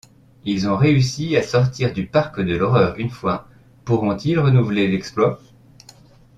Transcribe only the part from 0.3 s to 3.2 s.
Ils ont réussi à sortir du parc de l'horreur une